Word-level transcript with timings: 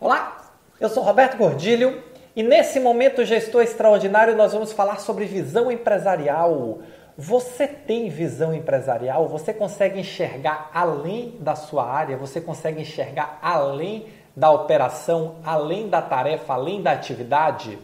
Olá, 0.00 0.52
eu 0.78 0.88
sou 0.88 1.02
Roberto 1.02 1.36
Gordilho 1.36 2.00
e 2.36 2.40
nesse 2.40 2.78
momento 2.78 3.24
gestor 3.24 3.62
extraordinário 3.62 4.36
nós 4.36 4.52
vamos 4.52 4.70
falar 4.70 5.00
sobre 5.00 5.24
visão 5.24 5.72
empresarial. 5.72 6.78
Você 7.16 7.66
tem 7.66 8.08
visão 8.08 8.54
empresarial? 8.54 9.26
Você 9.26 9.52
consegue 9.52 9.98
enxergar 9.98 10.70
além 10.72 11.34
da 11.40 11.56
sua 11.56 11.84
área? 11.84 12.16
Você 12.16 12.40
consegue 12.40 12.80
enxergar 12.80 13.40
além 13.42 14.06
da 14.36 14.52
operação, 14.52 15.34
além 15.44 15.88
da 15.88 16.00
tarefa, 16.00 16.54
além 16.54 16.80
da 16.80 16.92
atividade? 16.92 17.76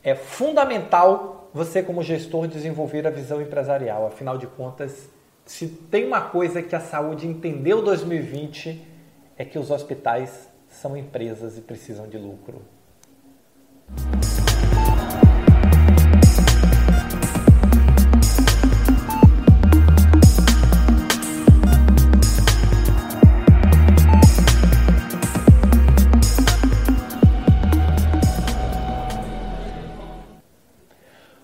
É 0.00 0.14
fundamental 0.14 1.50
você, 1.52 1.82
como 1.82 2.04
gestor, 2.04 2.46
desenvolver 2.46 3.04
a 3.04 3.10
visão 3.10 3.42
empresarial. 3.42 4.06
Afinal 4.06 4.38
de 4.38 4.46
contas, 4.46 5.10
se 5.44 5.66
tem 5.66 6.06
uma 6.06 6.20
coisa 6.20 6.62
que 6.62 6.76
a 6.76 6.80
saúde 6.80 7.26
entendeu 7.26 7.82
2020 7.82 8.80
é 9.36 9.44
que 9.44 9.58
os 9.58 9.72
hospitais 9.72 10.51
são 10.72 10.96
empresas 10.96 11.58
e 11.58 11.60
precisam 11.60 12.08
de 12.08 12.18
lucro. 12.18 12.62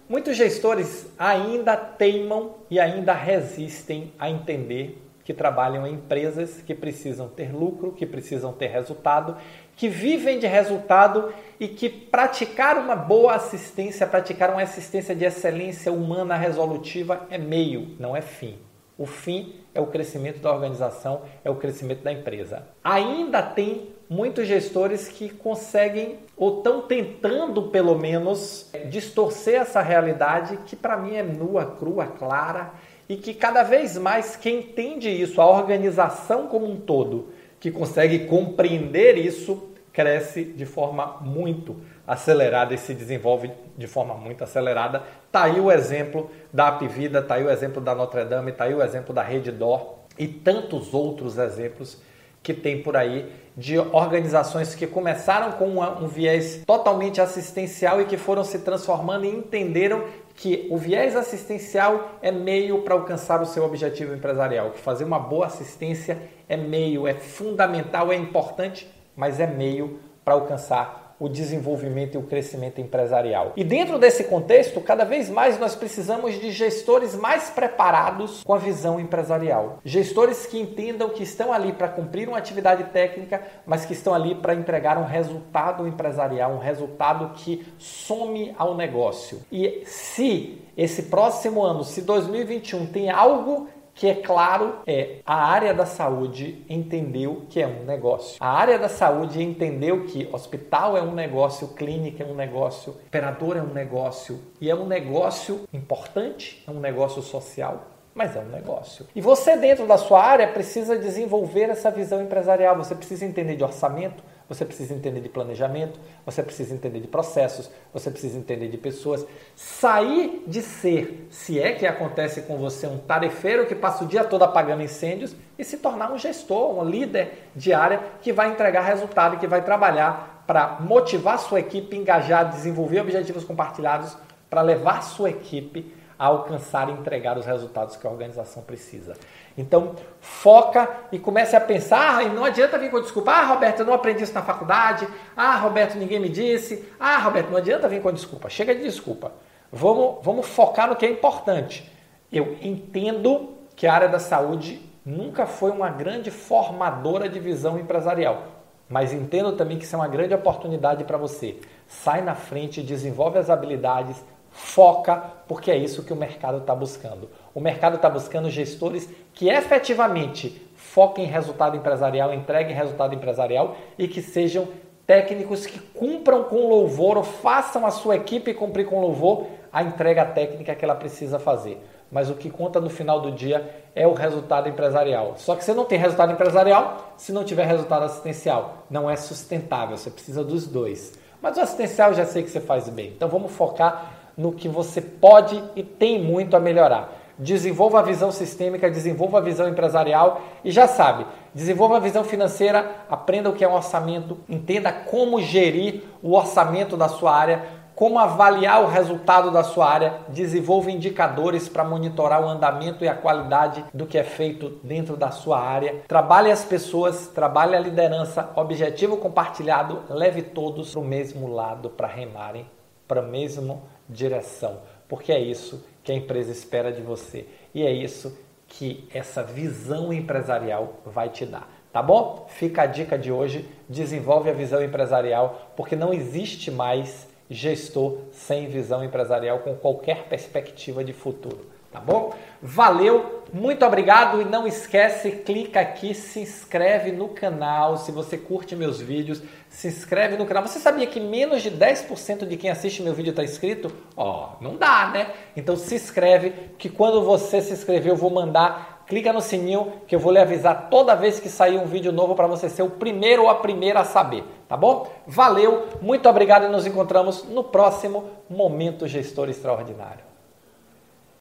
Muitos 0.09 0.37
gestores 0.37 1.07
ainda 1.19 1.77
teimam 1.77 2.55
e 2.71 2.81
ainda 2.81 3.13
resistem 3.13 4.13
a 4.19 4.29
entender 4.31 5.08
que 5.29 5.35
trabalham 5.35 5.87
em 5.87 5.93
empresas 5.93 6.63
que 6.63 6.75
precisam 6.75 7.29
ter 7.29 7.55
lucro, 7.55 7.93
que 7.93 8.07
precisam 8.07 8.51
ter 8.51 8.69
resultado, 8.69 9.37
que 9.77 9.87
vivem 9.87 10.39
de 10.39 10.47
resultado 10.47 11.31
e 11.61 11.69
que 11.69 11.91
praticar 11.91 12.79
uma 12.79 12.97
boa 12.97 13.35
assistência, 13.35 14.07
praticar 14.07 14.49
uma 14.49 14.63
assistência 14.63 15.15
de 15.15 15.27
excelência 15.27 15.93
humana 15.93 16.35
resolutiva 16.35 17.27
é 17.29 17.37
meio, 17.37 17.95
não 18.01 18.17
é 18.17 18.23
fim. 18.23 18.57
O 18.97 19.05
fim 19.05 19.57
é 19.75 19.81
o 19.83 19.89
crescimento 19.89 20.41
da 20.41 20.51
organização, 20.51 21.21
é 21.45 21.51
o 21.51 21.57
crescimento 21.57 22.03
da 22.03 22.11
empresa. 22.11 22.67
Ainda 22.83 23.43
tem 23.43 23.91
muitos 24.09 24.49
gestores 24.49 25.09
que 25.09 25.29
conseguem 25.29 26.21
ou 26.39 26.57
estão 26.57 26.81
tentando 26.81 27.65
pelo 27.65 27.99
menos 27.99 28.73
distorcer 28.89 29.61
essa 29.61 29.83
realidade 29.83 30.57
que 30.65 30.75
para 30.75 30.97
mim 30.97 31.17
é 31.17 31.23
nua, 31.23 31.67
crua, 31.67 32.07
clara 32.07 32.73
e 33.09 33.17
que 33.17 33.33
cada 33.33 33.63
vez 33.63 33.97
mais 33.97 34.37
quem 34.37 34.59
entende 34.59 35.09
isso, 35.09 35.41
a 35.41 35.47
organização 35.47 36.47
como 36.47 36.67
um 36.71 36.77
todo, 36.77 37.29
que 37.59 37.71
consegue 37.71 38.27
compreender 38.27 39.17
isso, 39.17 39.69
cresce 39.93 40.45
de 40.45 40.67
forma 40.67 41.19
muito 41.21 41.77
acelerada 42.07 42.75
e 42.75 42.79
se 42.79 42.95
desenvolve 42.95 43.51
de 43.77 43.87
forma 43.87 44.15
muito 44.15 44.45
acelerada. 44.45 45.03
Tá 45.33 45.45
aí 45.45 45.59
o 45.59 45.73
exemplo 45.73 46.31
da 46.53 46.69
Apivida, 46.69 47.23
tá 47.23 47.35
aí 47.35 47.45
o 47.45 47.51
exemplo 47.51 47.81
da 47.81 47.95
Notre 47.95 48.25
Dame, 48.25 48.53
tá 48.53 48.65
aí 48.65 48.75
o 48.75 48.83
exemplo 48.83 49.15
da 49.15 49.23
Rede 49.23 49.51
Dor 49.51 49.99
e 50.19 50.27
tantos 50.27 50.95
outros 50.95 51.39
exemplos 51.39 52.01
que 52.49 52.55
tem 52.55 52.83
por 52.83 52.97
aí 52.97 53.31
de 53.55 53.79
organizações 53.79 54.75
que 54.75 54.87
começaram 54.87 55.53
com 55.53 55.81
um 55.83 56.09
viés 56.09 56.63
totalmente 56.65 57.21
assistencial 57.21 58.01
e 58.01 58.07
que 58.07 58.17
foram 58.17 58.43
se 58.43 58.61
transformando 58.61 59.27
e 59.27 59.29
entenderam 59.29 60.05
que 60.35 60.67
o 60.71 60.79
viés 60.79 61.15
assistencial 61.15 62.19
é 62.23 62.33
meio 62.33 62.81
para 62.81 62.95
alcançar 62.95 63.43
o 63.43 63.45
seu 63.45 63.65
objetivo 63.65 64.15
empresarial, 64.15 64.71
que 64.71 64.81
fazer 64.81 65.05
uma 65.05 65.19
boa 65.19 65.45
assistência 65.45 66.23
é 66.49 66.57
meio, 66.57 67.07
é 67.07 67.13
fundamental, 67.13 68.11
é 68.11 68.17
importante, 68.17 68.91
mas 69.15 69.39
é 69.39 69.47
meio 69.47 70.01
para 70.25 70.33
alcançar 70.33 71.08
o 71.19 71.29
desenvolvimento 71.29 72.15
e 72.15 72.19
o 72.19 72.23
crescimento 72.23 72.81
empresarial. 72.81 73.53
E 73.57 73.65
dentro 73.65 73.99
desse 73.99 74.25
contexto, 74.25 74.81
cada 74.81 75.05
vez 75.05 75.29
mais 75.29 75.59
nós 75.59 75.75
precisamos 75.75 76.39
de 76.41 76.51
gestores 76.51 77.15
mais 77.15 77.51
preparados 77.51 78.43
com 78.45 78.55
a 78.55 78.59
visão 78.59 79.01
empresarial. 79.01 79.79
Gestores 79.85 80.47
que 80.47 80.59
entendam 80.59 81.09
que 81.11 81.23
estão 81.23 81.53
ali 81.53 81.73
para 81.73 81.89
cumprir 81.89 82.29
uma 82.29 82.39
atividade 82.39 82.85
técnica, 82.85 83.43
mas 83.67 83.85
que 83.85 83.93
estão 83.93 84.15
ali 84.15 84.35
para 84.35 84.55
entregar 84.55 84.99
um 84.99 85.05
resultado 85.05 85.87
empresarial, 85.87 86.53
um 86.53 86.59
resultado 86.59 87.35
que 87.35 87.67
some 87.79 88.55
ao 88.57 88.77
negócio. 88.77 89.41
E 89.51 89.83
se 89.85 90.63
esse 90.77 91.05
próximo 91.05 91.63
ano, 91.63 91.83
se 91.83 92.03
2021 92.03 92.87
tem 92.87 93.11
algo 93.11 93.69
que 93.99 94.07
é 94.07 94.15
claro, 94.15 94.77
é 94.87 95.17
a 95.27 95.35
área 95.35 95.75
da 95.75 95.85
saúde 95.85 96.65
entendeu 96.69 97.47
que 97.51 97.61
é 97.61 97.67
um 97.67 97.85
negócio. 97.85 98.37
A 98.39 98.49
área 98.49 98.79
da 98.79 98.89
saúde 98.89 99.43
entendeu 99.43 100.05
que 100.05 100.29
hospital 100.33 100.97
é 100.97 101.03
um 101.03 101.13
negócio, 101.13 101.75
clínica 101.75 102.23
é 102.23 102.27
um 102.27 102.35
negócio, 102.35 102.93
operador 103.09 103.57
é 103.57 103.61
um 103.61 103.73
negócio 103.73 104.41
e 104.61 104.71
é 104.71 104.75
um 104.75 104.87
negócio 104.87 105.63
importante, 105.73 106.63
é 106.65 106.71
um 106.71 106.79
negócio 106.79 107.21
social 107.23 107.87
mas 108.15 108.35
é 108.35 108.41
um 108.41 108.49
negócio. 108.49 109.07
E 109.15 109.21
você, 109.21 109.57
dentro 109.57 109.87
da 109.87 109.97
sua 109.97 110.21
área, 110.21 110.49
precisa 110.49 110.99
desenvolver 110.99 111.71
essa 111.71 111.89
visão 111.89 112.21
empresarial. 112.21 112.77
Você 112.77 112.93
precisa 112.93 113.25
entender 113.25 113.55
de 113.55 113.63
orçamento, 113.63 114.25
você 114.49 114.65
precisa 114.65 114.95
entender 114.95 115.21
de 115.21 115.29
planejamento, 115.29 116.01
você 116.25 116.43
precisa 116.43 116.75
entender 116.75 117.01
de 117.01 117.07
processos, 117.07 117.71
você 117.93 118.11
precisa 118.11 118.39
entender 118.39 118.69
de 118.69 118.79
pessoas. 118.79 119.27
Sair 119.55 120.43
de 120.47 120.63
ser, 120.63 121.27
se 121.31 121.61
é 121.61 121.73
que 121.73 121.87
acontece 121.87 122.43
com 122.43 122.57
você, 122.57 122.87
um 122.87 122.99
tarefeiro 122.99 123.67
que 123.67 123.75
passa 123.75 124.05
o 124.05 124.07
dia 124.07 124.25
todo 124.25 124.43
apagando 124.43 124.83
incêndios 124.83 125.37
e 125.59 125.65
se 125.65 125.77
tornar 125.77 126.11
um 126.11 126.19
gestor, 126.19 126.79
um 126.79 126.85
líder 126.85 127.51
de 127.55 127.75
área 127.75 128.01
que 128.23 128.33
vai 128.33 128.51
entregar 128.51 128.83
resultado 128.83 129.35
e 129.35 129.39
que 129.39 129.47
vai 129.47 129.63
trabalhar 129.63 130.45
para 130.47 130.79
motivar 130.81 131.39
sua 131.39 131.61
equipe, 131.61 131.95
engajar, 131.95 132.49
desenvolver 132.49 133.01
objetivos 133.01 133.45
compartilhados, 133.45 134.17
para 134.49 134.63
levar 134.63 135.03
sua 135.03 135.29
equipe 135.29 135.95
a 136.19 136.27
alcançar 136.27 136.89
e 136.89 136.93
entregar 136.93 137.39
os 137.39 137.47
resultados 137.47 137.97
que 137.97 138.07
a 138.07 138.11
organização 138.11 138.63
precisa. 138.63 139.15
Então, 139.57 139.95
foca 140.21 140.89
e 141.13 141.19
comece 141.19 141.55
a 141.55 141.61
pensar, 141.61 142.19
ah, 142.19 142.29
não 142.29 142.45
adianta 142.45 142.79
vir 142.79 142.91
com 142.91 143.01
desculpa, 143.01 143.31
ah, 143.31 143.47
Roberto, 143.47 143.81
eu 143.81 143.87
não 143.87 143.95
aprendi 143.95 144.25
isso 144.25 144.35
na 144.35 144.43
faculdade, 144.43 145.07
ah, 145.37 145.57
Roberto, 145.57 145.97
ninguém 145.97 146.19
me 146.19 146.29
disse, 146.29 146.89
ah, 146.99 147.19
Roberto, 147.19 147.51
não 147.51 147.59
adianta 147.59 147.89
vir 147.89 148.03
com 148.03 148.13
desculpa, 148.13 148.49
chega 148.49 148.75
de 148.75 148.83
desculpa. 148.83 149.33
Vamos, 149.71 150.25
vamos 150.25 150.47
focar 150.47 150.89
no 150.89 150.97
que 150.97 151.07
é 151.07 151.11
importante. 151.11 151.91
Eu 152.33 152.57
entendo 152.63 153.51
que 153.77 153.87
a 153.87 153.95
área 153.95 154.09
da 154.09 154.19
saúde 154.19 154.83
nunca 155.05 155.47
foi 155.47 155.71
uma 155.71 155.89
grande 155.89 156.31
formadora 156.31 157.29
de 157.29 157.39
visão 157.39 157.79
empresarial, 157.79 158.43
mas 158.89 159.13
entendo 159.13 159.53
também 159.53 159.79
que 159.79 159.85
isso 159.85 159.95
é 159.95 159.99
uma 159.99 160.09
grande 160.09 160.35
oportunidade 160.35 161.05
para 161.05 161.17
você. 161.17 161.61
Sai 161.87 162.23
na 162.23 162.35
frente, 162.35 162.83
desenvolve 162.83 163.39
as 163.39 163.49
habilidades, 163.49 164.23
Foca, 164.51 165.17
porque 165.47 165.71
é 165.71 165.77
isso 165.77 166.03
que 166.03 166.13
o 166.13 166.17
mercado 166.17 166.59
está 166.59 166.75
buscando. 166.75 167.31
O 167.55 167.61
mercado 167.61 167.97
está 167.97 168.09
buscando 168.09 168.51
gestores 168.51 169.09
que 169.33 169.49
efetivamente 169.49 170.69
foquem 170.77 171.25
em 171.25 171.29
resultado 171.29 171.77
empresarial, 171.77 172.33
entreguem 172.33 172.75
resultado 172.75 173.15
empresarial 173.15 173.77
e 173.99 174.09
que 174.09 174.23
sejam 174.23 174.69
técnicos 175.07 175.67
que 175.67 175.79
cumpram 175.79 176.45
com 176.45 176.69
louvor 176.69 177.17
ou 177.17 177.25
façam 177.25 177.87
a 177.87 177.91
sua 177.91 178.17
equipe 178.17 178.53
cumprir 178.53 178.87
com 178.87 179.01
louvor 179.01 179.47
a 179.73 179.83
entrega 179.83 180.25
técnica 180.25 180.75
que 180.75 180.85
ela 180.85 180.95
precisa 180.95 181.39
fazer. 181.39 181.83
Mas 182.11 182.31
o 182.31 182.35
que 182.35 182.49
conta 182.49 182.81
no 182.81 182.89
final 182.89 183.21
do 183.21 183.33
dia 183.33 183.85
é 183.95 184.07
o 184.07 184.15
resultado 184.15 184.69
empresarial. 184.69 185.35
Só 185.37 185.55
que 185.55 185.65
você 185.65 185.75
não 185.75 185.85
tem 185.85 185.99
resultado 185.99 186.33
empresarial 186.33 187.13
se 187.17 187.33
não 187.33 187.45
tiver 187.45 187.67
resultado 187.67 188.05
assistencial. 188.05 188.85
Não 188.91 189.09
é 189.09 189.17
sustentável, 189.17 189.97
você 189.97 190.11
precisa 190.11 190.43
dos 190.43 190.67
dois. 190.67 191.19
Mas 191.41 191.57
o 191.57 191.61
assistencial 191.61 192.11
eu 192.11 192.17
já 192.17 192.25
sei 192.25 192.43
que 192.43 192.51
você 192.51 192.61
faz 192.61 192.89
bem. 192.89 193.09
Então 193.09 193.29
vamos 193.29 193.53
focar 193.53 194.18
no 194.39 194.53
que 194.53 194.69
você 194.69 195.01
pode 195.01 195.61
e 195.75 195.83
tem 195.83 196.23
muito 196.23 196.57
a 196.57 196.61
melhorar. 196.61 197.13
Desenvolva 197.37 197.99
a 197.99 198.03
visão 198.03 198.31
sistêmica, 198.33 198.91
desenvolva 198.91 199.39
a 199.39 199.43
visão 199.43 199.69
empresarial 199.69 200.41
e 200.65 200.71
já 200.71 200.89
sabe, 200.89 201.27
desenvolva 201.55 201.97
a 201.97 202.01
visão 202.01 202.25
financeira, 202.25 202.91
aprenda 203.11 203.51
o 203.51 203.53
que 203.53 203.65
é 203.65 203.69
um 203.69 203.75
orçamento, 203.75 204.39
entenda 204.49 204.93
como 204.93 205.41
gerir 205.41 206.03
o 206.23 206.35
orçamento 206.35 206.97
da 206.97 207.09
sua 207.09 207.35
área, 207.35 207.63
como 207.95 208.19
avaliar 208.19 208.83
o 208.83 208.87
resultado 208.87 209.51
da 209.51 209.65
sua 209.65 209.89
área, 209.89 210.15
desenvolva 210.29 210.91
indicadores 210.91 211.69
para 211.69 211.83
monitorar 211.83 212.41
o 212.41 212.49
andamento 212.49 213.05
e 213.05 213.09
a 213.09 213.15
qualidade 213.15 213.85
do 213.93 214.07
que 214.07 214.17
é 214.17 214.23
feito 214.23 214.79
dentro 214.85 215.17
da 215.17 215.33
sua 215.33 215.61
área. 215.61 216.03
Trabalhe 216.07 216.51
as 216.51 216.65
pessoas, 216.65 217.27
trabalhe 217.27 217.75
a 217.75 217.81
liderança, 217.81 218.51
objetivo 218.55 219.17
compartilhado, 219.17 220.03
leve 220.09 220.43
todos 220.43 220.93
para 220.93 221.01
o 221.01 221.05
mesmo 221.05 221.53
lado 221.53 221.91
para 221.91 222.07
remarem 222.07 222.78
para 223.09 223.23
o 223.23 223.27
mesmo 223.27 223.83
direção, 224.09 224.83
porque 225.09 225.33
é 225.33 225.41
isso 225.41 225.85
que 226.05 226.13
a 226.13 226.15
empresa 226.15 226.53
espera 226.53 226.93
de 226.93 227.03
você 227.03 227.47
e 227.75 227.83
é 227.83 227.91
isso 227.91 228.39
que 228.69 229.09
essa 229.13 229.43
visão 229.43 230.13
empresarial 230.13 231.01
vai 231.05 231.31
te 231.31 231.47
dar. 231.47 231.69
Tá 231.91 232.03
bom? 232.03 232.47
Fica 232.51 232.83
a 232.83 232.87
dica 232.87 233.19
de 233.19 233.33
hoje, 233.33 233.67
desenvolve 233.89 234.51
a 234.51 234.53
visão 234.53 234.85
empresarial, 234.85 235.73
porque 235.75 235.97
não 235.97 236.13
existe 236.13 236.71
mais 236.71 237.27
gestor 237.49 238.19
sem 238.31 238.69
visão 238.69 239.03
empresarial 239.03 239.61
com 239.61 239.75
qualquer 239.75 240.25
perspectiva 240.25 241.03
de 241.03 241.15
futuro. 241.15 241.78
Tá 241.91 242.01
bom? 242.01 242.35
Valeu, 242.61 243.45
muito 243.53 243.85
obrigado 243.85 244.43
e 244.43 244.45
não 244.45 244.67
esquece, 244.67 245.31
clica 245.31 245.81
aqui, 245.81 246.13
se 246.15 246.41
inscreve 246.41 247.13
no 247.13 247.29
canal, 247.29 247.97
se 247.97 248.13
você 248.13 248.37
curte 248.37 248.77
meus 248.77 249.01
vídeos, 249.01 249.43
se 249.69 249.89
inscreve 249.89 250.37
no 250.37 250.45
canal. 250.45 250.67
Você 250.67 250.79
sabia 250.79 251.07
que 251.07 251.21
menos 251.21 251.63
de 251.63 251.71
10% 251.71 252.47
de 252.47 252.57
quem 252.57 252.71
assiste 252.71 253.03
meu 253.03 253.15
vídeo 253.15 253.31
está 253.31 253.45
inscrito? 253.45 253.91
Ó, 254.17 254.51
oh, 254.51 254.63
não 254.63 254.77
dá, 254.77 255.11
né? 255.13 255.33
Então 255.57 255.77
se 255.77 255.95
inscreve, 255.95 256.53
que 256.77 256.89
quando 256.89 257.23
você 257.23 257.61
se 257.61 257.73
inscrever 257.73 258.13
eu 258.13 258.17
vou 258.17 258.31
mandar 258.31 258.99
clica 259.09 259.33
no 259.33 259.41
sininho 259.41 259.93
que 260.07 260.15
eu 260.15 260.21
vou 260.21 260.31
lhe 260.31 260.39
avisar 260.39 260.89
toda 260.91 261.15
vez 261.15 261.41
que 261.41 261.49
sair 261.49 261.79
um 261.79 261.87
vídeo 261.87 262.13
novo 262.13 262.35
para 262.35 262.47
você 262.47 262.69
ser 262.69 262.83
o 262.83 262.91
primeiro 262.91 263.45
ou 263.45 263.49
a 263.49 263.55
primeira 263.55 264.01
a 264.01 264.05
saber, 264.05 264.45
tá 264.69 264.77
bom? 264.77 265.11
Valeu, 265.27 265.87
muito 266.01 266.29
obrigado 266.29 266.67
e 266.67 266.69
nos 266.69 266.87
encontramos 266.87 267.45
no 267.45 267.65
próximo 267.65 268.25
Momento 268.49 269.09
Gestor 269.09 269.49
Extraordinário. 269.49 270.28